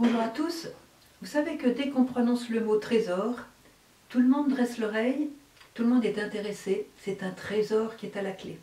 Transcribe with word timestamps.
Bonjour 0.00 0.20
à 0.20 0.28
tous. 0.28 0.68
Vous 1.20 1.26
savez 1.26 1.56
que 1.56 1.66
dès 1.66 1.88
qu'on 1.88 2.04
prononce 2.04 2.50
le 2.50 2.60
mot 2.60 2.76
trésor, 2.76 3.34
tout 4.08 4.20
le 4.20 4.28
monde 4.28 4.48
dresse 4.48 4.78
l'oreille, 4.78 5.28
tout 5.74 5.82
le 5.82 5.88
monde 5.88 6.04
est 6.04 6.22
intéressé, 6.22 6.86
c'est 6.98 7.24
un 7.24 7.32
trésor 7.32 7.96
qui 7.96 8.06
est 8.06 8.16
à 8.16 8.22
la 8.22 8.30
clé. 8.30 8.60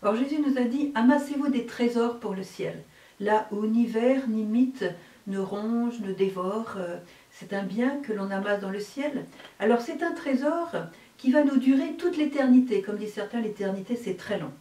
Or 0.00 0.16
Jésus 0.16 0.38
nous 0.40 0.56
a 0.56 0.62
dit, 0.62 0.90
amassez-vous 0.94 1.48
des 1.48 1.66
trésors 1.66 2.18
pour 2.18 2.34
le 2.34 2.42
ciel, 2.42 2.82
là 3.20 3.46
où 3.52 3.66
ni 3.66 3.84
ver 3.84 4.26
ni 4.26 4.44
mythe 4.44 4.86
ne 5.26 5.38
ronge, 5.38 6.00
ne 6.00 6.14
dévore, 6.14 6.76
euh, 6.78 6.96
c'est 7.30 7.52
un 7.52 7.62
bien 7.62 7.98
que 7.98 8.14
l'on 8.14 8.30
amasse 8.30 8.62
dans 8.62 8.70
le 8.70 8.80
ciel. 8.80 9.26
Alors 9.58 9.82
c'est 9.82 10.02
un 10.02 10.12
trésor 10.12 10.70
qui 11.18 11.30
va 11.30 11.44
nous 11.44 11.58
durer 11.58 11.92
toute 11.98 12.16
l'éternité, 12.16 12.80
comme 12.80 12.96
disent 12.96 13.12
certains, 13.12 13.42
l'éternité 13.42 13.96
c'est 13.96 14.16
très 14.16 14.38
long. 14.38 14.52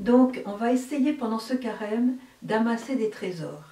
Donc 0.00 0.42
on 0.44 0.56
va 0.56 0.70
essayer 0.70 1.14
pendant 1.14 1.38
ce 1.38 1.54
carême 1.54 2.18
d'amasser 2.42 2.94
des 2.94 3.08
trésors. 3.08 3.71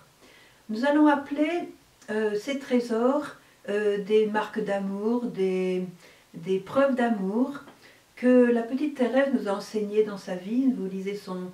Nous 0.71 0.84
allons 0.84 1.09
appeler 1.09 1.69
euh, 2.10 2.37
ces 2.38 2.60
trésors 2.60 3.27
euh, 3.69 3.98
des 3.98 4.27
marques 4.27 4.62
d'amour, 4.62 5.24
des, 5.24 5.84
preuves 6.65 6.95
d'amour 6.95 7.65
que 8.15 8.52
la 8.52 8.62
petite 8.62 8.97
Thérèse 8.97 9.33
nous 9.34 9.48
a 9.48 9.52
enseignées 9.52 10.05
dans 10.05 10.16
sa 10.16 10.37
vie. 10.37 10.73
Vous 10.73 10.87
lisez 10.87 11.16
son, 11.16 11.51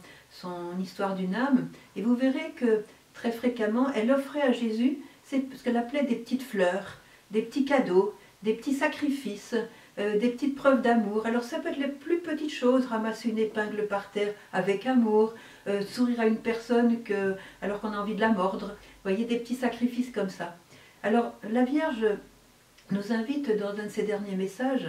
histoire 0.83 1.15
d'une 1.15 1.35
âme 1.35 1.69
et 1.97 2.03
vous 2.03 2.15
verrez 2.15 2.53
que 2.57 2.85
très 3.15 3.33
fréquemment, 3.33 3.87
elle 3.95 4.11
offrait 4.11 4.43
à 4.43 4.53
Jésus 4.53 4.99
ce 5.25 5.37
qu'elle 5.65 5.79
appelait 5.79 6.03
des 6.03 6.17
petites 6.17 6.43
fleurs, 6.43 6.99
des 7.31 7.41
petits 7.41 7.65
cadeaux, 7.65 8.15
des 8.43 8.53
petits 8.53 8.75
sacrifices, 8.75 9.55
euh, 9.99 10.19
des 10.19 10.29
petites 10.29 10.57
preuves 10.57 10.83
d'amour. 10.83 11.25
Alors 11.25 11.43
ça 11.43 11.59
peut 11.59 11.71
être 11.71 11.79
les 11.79 11.89
plus 11.89 12.19
petites 12.19 12.53
choses, 12.53 12.85
ramasser 12.85 13.31
une 13.31 13.39
épingle 13.39 13.87
par 13.87 14.11
terre 14.11 14.35
avec 14.53 14.85
amour, 14.85 15.33
euh, 15.69 15.83
sourire 15.83 16.21
à 16.21 16.27
une 16.27 16.39
personne 16.39 16.99
alors 17.63 17.81
qu'on 17.81 17.93
a 17.93 17.99
envie 17.99 18.15
de 18.15 18.21
la 18.21 18.29
mordre. 18.29 18.69
Vous 18.69 19.11
voyez, 19.11 19.25
des 19.25 19.39
petits 19.39 19.55
sacrifices 19.55 20.11
comme 20.11 20.31
ça. 20.31 20.57
Alors 21.03 21.35
la 21.49 21.65
Vierge 21.65 22.07
nous 22.91 23.13
invite 23.13 23.57
dans 23.57 23.71
un 23.71 23.85
de 23.85 23.89
ses 23.89 24.05
derniers 24.05 24.37
messages 24.37 24.89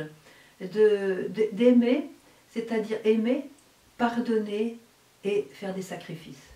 d'aimer, 0.61 2.09
c'est-à-dire 2.49 2.97
aimer, 3.03 3.49
pardonner 3.97 4.77
et 5.23 5.47
faire 5.53 5.73
des 5.73 5.81
sacrifices. 5.81 6.47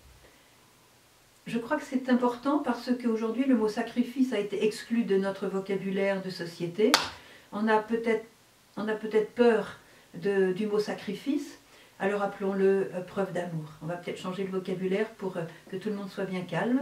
Je 1.47 1.57
crois 1.57 1.77
que 1.77 1.83
c'est 1.83 2.09
important 2.09 2.59
parce 2.59 2.91
qu'aujourd'hui 3.01 3.45
le 3.45 3.55
mot 3.55 3.67
sacrifice 3.67 4.33
a 4.33 4.39
été 4.39 4.63
exclu 4.65 5.03
de 5.03 5.17
notre 5.17 5.47
vocabulaire 5.47 6.21
de 6.21 6.29
société. 6.29 6.91
On 7.51 7.67
a 7.67 7.79
peut-être 7.79 8.25
peur 9.33 9.77
du 10.13 10.67
mot 10.67 10.79
sacrifice, 10.79 11.59
alors 12.01 12.23
appelons-le 12.23 12.89
euh, 12.95 13.01
preuve 13.01 13.31
d'amour. 13.31 13.69
On 13.81 13.85
va 13.85 13.95
peut-être 13.95 14.17
changer 14.17 14.43
le 14.43 14.49
vocabulaire 14.49 15.07
pour 15.11 15.37
euh, 15.37 15.43
que 15.69 15.77
tout 15.77 15.89
le 15.89 15.95
monde 15.95 16.09
soit 16.09 16.25
bien 16.25 16.41
calme. 16.41 16.81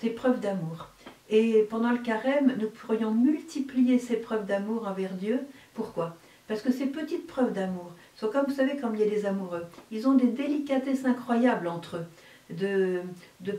C'est 0.00 0.10
preuve 0.10 0.40
d'amour. 0.40 0.88
Et 1.30 1.66
pendant 1.70 1.90
le 1.90 1.98
carême, 1.98 2.56
nous 2.60 2.68
pourrions 2.68 3.12
multiplier 3.12 3.98
ces 4.00 4.16
preuves 4.16 4.46
d'amour 4.46 4.88
envers 4.88 5.14
Dieu. 5.14 5.40
Pourquoi? 5.74 6.16
Parce 6.48 6.62
que 6.62 6.72
ces 6.72 6.86
petites 6.86 7.28
preuves 7.28 7.52
d'amour 7.52 7.92
sont 8.16 8.28
comme, 8.28 8.46
vous 8.48 8.54
savez, 8.54 8.76
comme 8.76 8.96
il 8.96 9.00
y 9.00 9.04
a 9.04 9.08
des 9.08 9.24
amoureux. 9.24 9.66
Ils 9.92 10.08
ont 10.08 10.14
des 10.14 10.26
délicatesses 10.26 11.04
incroyables 11.04 11.68
entre 11.68 11.98
eux 11.98 12.06
de, 12.58 13.02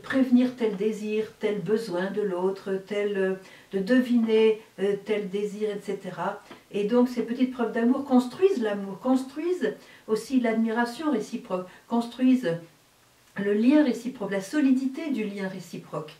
prévenir 0.02 0.56
tel 0.56 0.76
désir, 0.76 1.26
tel 1.40 1.60
besoin 1.60 2.10
de 2.10 2.22
l'autre, 2.22 2.74
tel, 2.86 3.38
de 3.72 3.78
deviner 3.78 4.60
euh, 4.80 4.96
tel 5.04 5.28
désir, 5.28 5.70
etc. 5.70 5.98
Et 6.70 6.84
donc 6.84 7.08
ces 7.08 7.22
petites 7.22 7.52
preuves 7.52 7.72
d'amour 7.72 8.04
construisent 8.04 8.62
l'amour, 8.62 8.98
construisent 9.00 9.74
aussi 10.06 10.40
l'admiration 10.40 11.10
réciproque, 11.10 11.66
construisent 11.88 12.58
le 13.42 13.54
lien 13.54 13.84
réciproque, 13.84 14.30
la 14.30 14.40
solidité 14.40 15.10
du 15.10 15.24
lien 15.24 15.48
réciproque. 15.48 16.12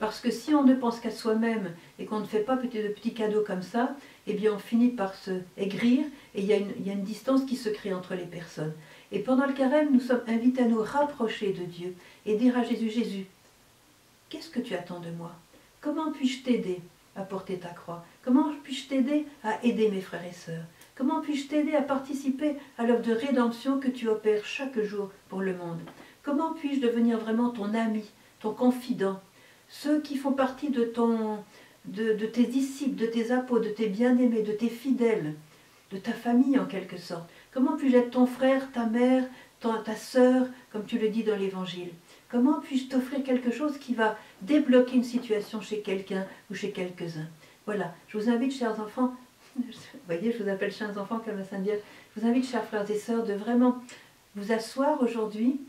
Parce 0.00 0.20
que 0.20 0.30
si 0.30 0.54
on 0.54 0.64
ne 0.64 0.74
pense 0.74 0.98
qu'à 0.98 1.10
soi-même 1.10 1.74
et 1.98 2.06
qu'on 2.06 2.20
ne 2.20 2.24
fait 2.24 2.40
pas 2.40 2.56
de 2.56 2.66
petits 2.66 3.12
cadeaux 3.12 3.44
comme 3.46 3.62
ça, 3.62 3.94
eh 4.26 4.32
bien 4.32 4.54
on 4.54 4.58
finit 4.58 4.88
par 4.88 5.14
se 5.14 5.42
aigrir 5.58 6.06
et 6.34 6.40
il 6.40 6.46
y, 6.46 6.54
il 6.78 6.86
y 6.86 6.90
a 6.90 6.94
une 6.94 7.04
distance 7.04 7.44
qui 7.44 7.54
se 7.54 7.68
crée 7.68 7.92
entre 7.92 8.14
les 8.14 8.24
personnes. 8.24 8.72
Et 9.12 9.18
pendant 9.18 9.46
le 9.46 9.52
carême, 9.52 9.92
nous 9.92 10.00
sommes 10.00 10.22
invités 10.26 10.62
à 10.62 10.66
nous 10.66 10.82
rapprocher 10.82 11.52
de 11.52 11.64
Dieu 11.64 11.94
et 12.24 12.36
dire 12.36 12.56
à 12.56 12.64
Jésus, 12.64 12.88
Jésus, 12.88 13.26
qu'est-ce 14.30 14.48
que 14.48 14.60
tu 14.60 14.74
attends 14.74 15.00
de 15.00 15.10
moi? 15.10 15.32
Comment 15.82 16.10
puis-je 16.12 16.44
t'aider 16.44 16.80
à 17.14 17.20
porter 17.20 17.58
ta 17.58 17.68
croix? 17.68 18.02
Comment 18.24 18.54
puis-je 18.64 18.88
t'aider 18.88 19.26
à 19.44 19.62
aider 19.62 19.90
mes 19.90 20.00
frères 20.00 20.24
et 20.24 20.32
sœurs? 20.32 20.64
Comment 20.94 21.20
puis-je 21.20 21.48
t'aider 21.48 21.74
à 21.74 21.82
participer 21.82 22.56
à 22.78 22.84
l'œuvre 22.84 23.02
de 23.02 23.12
rédemption 23.12 23.78
que 23.78 23.88
tu 23.88 24.08
opères 24.08 24.46
chaque 24.46 24.80
jour 24.80 25.10
pour 25.28 25.42
le 25.42 25.54
monde? 25.54 25.80
Comment 26.22 26.54
puis-je 26.54 26.80
devenir 26.80 27.18
vraiment 27.18 27.50
ton 27.50 27.74
ami, 27.74 28.04
ton 28.40 28.54
confident? 28.54 29.20
Ceux 29.70 30.00
qui 30.00 30.16
font 30.16 30.32
partie 30.32 30.70
de, 30.70 30.82
tes 32.26 32.44
disciples, 32.44 32.96
de 32.96 33.06
tes 33.06 33.30
apôtres, 33.30 33.68
de 33.68 33.70
tes 33.72 33.86
bien-aimés, 33.86 34.42
de 34.42 34.52
tes 34.52 34.68
fidèles, 34.68 35.34
de 35.92 35.96
ta 35.96 36.12
famille 36.12 36.58
en 36.58 36.66
quelque 36.66 36.98
sorte. 36.98 37.30
Comment 37.54 37.76
puis-je 37.76 37.96
être 37.96 38.10
ton 38.10 38.26
frère, 38.26 38.70
ta 38.72 38.86
mère, 38.86 39.24
ta 39.60 39.94
sœur, 39.94 40.48
comme 40.72 40.84
tu 40.84 40.98
le 40.98 41.08
dis 41.08 41.22
dans 41.22 41.36
l'Évangile? 41.36 41.90
Comment 42.30 42.60
puis-je 42.60 42.88
t'offrir 42.88 43.22
quelque 43.22 43.52
chose 43.52 43.78
qui 43.78 43.94
va 43.94 44.18
débloquer 44.42 44.96
une 44.96 45.04
situation 45.04 45.60
chez 45.60 45.80
quelqu'un 45.80 46.26
ou 46.50 46.54
chez 46.54 46.72
quelques-uns? 46.72 47.28
Voilà, 47.64 47.94
je 48.08 48.18
vous 48.18 48.28
invite, 48.28 48.52
chers 48.52 48.80
enfants, 48.80 49.14
vous 49.56 49.64
voyez, 50.06 50.32
je 50.32 50.42
vous 50.42 50.48
appelle 50.48 50.72
chers 50.72 50.98
enfants 50.98 51.20
comme 51.24 51.38
la 51.38 51.44
Sainte 51.44 51.62
Vierge, 51.62 51.80
je 52.14 52.20
vous 52.20 52.26
invite, 52.26 52.44
chers 52.44 52.64
frères 52.64 52.90
et 52.90 52.98
sœurs, 52.98 53.24
de 53.24 53.34
vraiment 53.34 53.80
vous 54.34 54.50
asseoir 54.50 55.00
aujourd'hui 55.00 55.60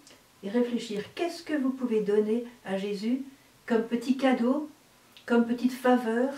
et 0.41 0.50
réfléchir. 0.50 1.03
Qu'est-ce 1.13 1.44
que 1.44 1.53
vous 1.53 1.69
pouvez 1.69 2.01
donner 2.01 2.45
à 2.66 2.78
Jésus 2.78 3.23
comme 3.66 3.83
petit 3.83 4.17
cadeau, 4.17 4.69
comme 5.25 5.45
petite 5.45 5.73
faveur, 5.73 6.29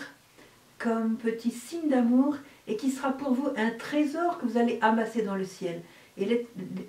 comme 0.78 1.16
petit 1.16 1.50
signe 1.50 1.88
d'amour 1.88 2.36
et 2.66 2.76
qui 2.76 2.90
sera 2.90 3.12
pour 3.12 3.32
vous 3.32 3.48
un 3.56 3.70
trésor 3.70 4.38
que 4.38 4.46
vous 4.46 4.58
allez 4.58 4.78
amasser 4.80 5.22
dans 5.22 5.36
le 5.36 5.44
ciel. 5.44 5.82
Et 6.16 6.46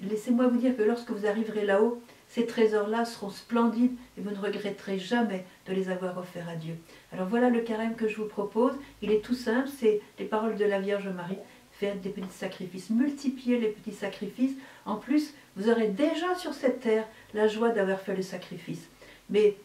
laissez-moi 0.10 0.48
vous 0.48 0.58
dire 0.58 0.78
que 0.78 0.84
lorsque 0.84 1.10
vous 1.10 1.26
arriverez 1.26 1.66
là-haut, 1.66 2.02
ces 2.28 2.46
trésors-là 2.46 3.06
seront 3.06 3.30
splendides 3.30 3.96
et 4.18 4.22
vous 4.22 4.30
ne 4.30 4.38
regretterez 4.38 5.00
jamais 5.00 5.46
de 5.68 5.74
les 5.74 5.90
avoir 5.90 6.18
offerts 6.18 6.50
à 6.50 6.56
Dieu. 6.56 6.76
Alors 7.12 7.28
voilà 7.28 7.50
le 7.50 7.62
carême 7.62 7.96
que 7.96 8.08
je 8.08 8.18
vous 8.18 8.28
propose. 8.28 8.74
Il 9.02 9.12
est 9.12 9.24
tout 9.24 9.34
simple, 9.34 9.70
c'est 9.80 10.02
les 10.20 10.26
paroles 10.26 10.58
de 10.58 10.66
la 10.66 10.80
Vierge 10.80 11.08
Marie. 11.08 11.38
Faire 11.72 11.96
des 11.96 12.10
petits 12.10 12.38
sacrifices, 12.38 12.90
multiplier 12.90 13.60
les 13.60 13.68
petits 13.68 13.96
sacrifices. 13.96 14.56
En 14.86 14.96
plus, 14.96 15.34
vous 15.58 15.70
aurez 15.70 15.88
déjà 15.88 16.36
sur 16.36 16.54
cette 16.54 16.80
terre 16.80 17.06
la 17.34 17.48
joie 17.48 17.70
d'avoir 17.70 18.00
fait 18.00 18.16
le 18.16 18.22
sacrifice. 18.22 18.88
Mais 19.30 19.58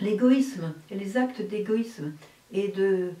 l'égoïsme 0.00 0.74
et 0.90 0.94
les 0.94 1.16
actes 1.16 1.42
d'égoïsme 1.42 2.12
et 2.52 2.68
de, 2.68 3.12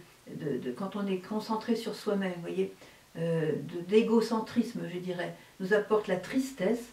quand 0.76 0.96
on 0.96 1.06
est 1.06 1.18
concentré 1.18 1.76
sur 1.76 1.94
soi-même, 1.94 2.34
voyez, 2.40 2.74
euh, 3.16 3.52
d'égocentrisme, 3.88 4.82
je 4.92 4.98
dirais, 4.98 5.34
nous 5.60 5.74
apporte 5.74 6.08
la 6.08 6.16
tristesse, 6.16 6.84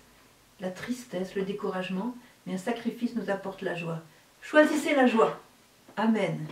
la 0.59 0.71
tristesse, 0.71 1.35
le 1.35 1.43
découragement, 1.43 2.15
mais 2.45 2.53
un 2.53 2.57
sacrifice 2.57 3.15
nous 3.15 3.29
apporte 3.29 3.61
la 3.61 3.75
joie. 3.75 4.01
Choisissez 4.41 4.95
la 4.95 5.07
joie. 5.07 5.39
Amen. 5.97 6.45